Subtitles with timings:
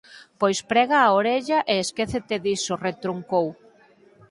[0.39, 3.47] Pois prega a orella, e esquécete diso –retrucou.